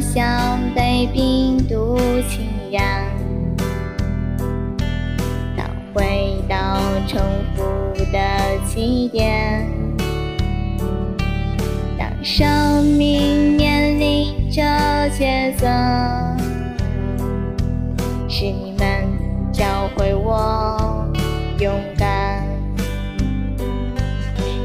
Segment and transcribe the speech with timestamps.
[0.00, 1.98] 像被病毒
[2.28, 3.04] 侵染，
[5.56, 7.20] 当回到重
[7.54, 7.62] 复
[8.12, 8.18] 的
[8.66, 9.66] 起点，
[11.98, 14.62] 当生命面临着
[15.10, 15.66] 抉择，
[18.28, 18.86] 是你们
[19.52, 19.64] 教
[19.96, 21.10] 会我
[21.58, 22.46] 勇敢。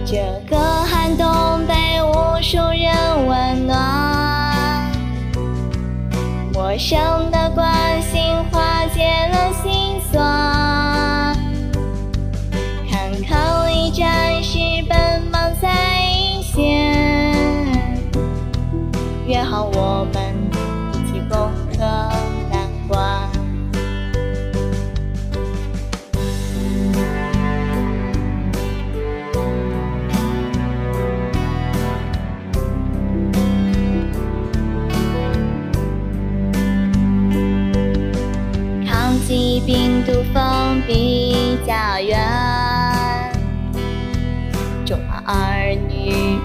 [0.06, 0.83] 这个
[6.74, 8.20] 陌生的关心
[8.52, 11.38] 化解了心酸。
[12.90, 14.58] 看抗疫战士
[14.90, 17.78] 奔忙在一线，
[19.28, 20.34] 约好我们
[39.62, 42.20] 病毒，封闭家园，
[44.86, 46.40] 中华儿女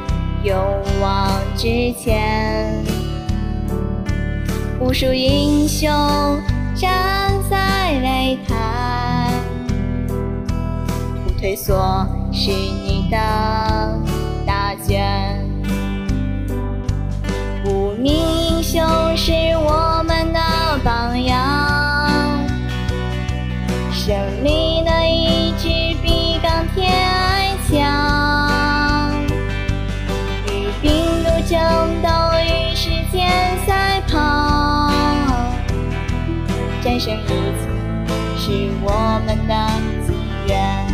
[0.45, 0.57] 勇
[1.01, 2.85] 往直前，
[4.81, 5.89] 无数英雄
[6.75, 9.33] 站在擂台，
[11.25, 13.17] 不退缩是你的
[14.47, 15.45] 大卷，
[17.65, 18.38] 无名
[38.37, 39.55] 是我们的
[40.07, 40.15] 心
[40.49, 40.88] 愿。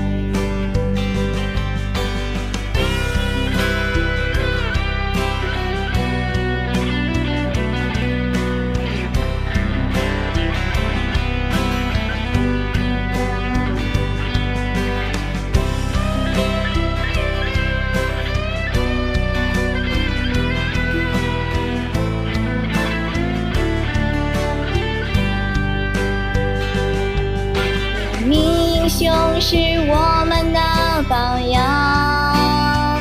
[28.97, 29.57] 英雄是
[29.91, 30.61] 我们的
[31.09, 32.97] 榜样，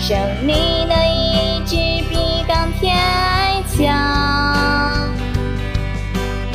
[0.00, 0.18] 胜
[0.48, 1.76] 利的意志
[2.10, 5.08] 比钢铁还强，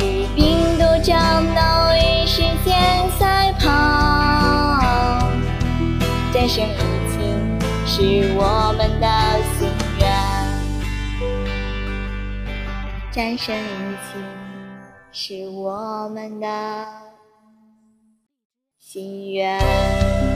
[0.00, 1.60] 与病毒战斗，
[1.96, 3.66] 与时间赛跑，
[6.30, 6.76] 战胜疫
[7.08, 9.08] 情是我们的
[9.58, 9.66] 心
[9.98, 10.06] 愿，
[13.10, 14.22] 战胜疫情。
[15.12, 16.46] 是我们的
[18.80, 20.29] 心愿。